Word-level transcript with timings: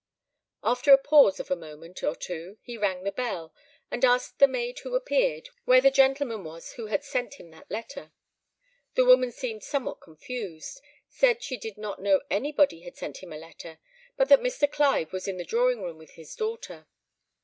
After 0.63 0.91
a 0.91 0.97
pause 0.97 1.39
of 1.39 1.51
a 1.51 1.55
moment 1.55 2.01
or 2.03 2.15
two 2.15 2.57
he 2.63 2.75
rang 2.75 3.03
the 3.03 3.11
bell, 3.11 3.53
and 3.91 4.03
asked 4.03 4.39
the 4.39 4.47
maid 4.47 4.79
who 4.79 4.95
appeared, 4.95 5.49
where 5.65 5.79
the 5.79 5.91
gentleman 5.91 6.43
was 6.43 6.71
who 6.71 6.87
had 6.87 7.03
sent 7.03 7.35
him 7.35 7.51
that 7.51 7.69
letter. 7.69 8.11
The 8.95 9.05
woman 9.05 9.31
seemed 9.31 9.61
somewhat 9.63 10.01
confused, 10.01 10.81
said 11.07 11.43
she 11.43 11.55
did 11.57 11.77
not 11.77 12.01
know 12.01 12.21
anybody 12.31 12.79
had 12.79 12.97
sent 12.97 13.21
him 13.21 13.31
a 13.31 13.37
letter, 13.37 13.77
but 14.17 14.27
that 14.29 14.39
Mr. 14.41 14.67
Clive 14.67 15.13
was 15.13 15.27
in 15.27 15.37
the 15.37 15.45
drawing 15.45 15.83
room 15.83 15.99
with 15.99 16.13
his 16.13 16.35
daughter. 16.35 16.87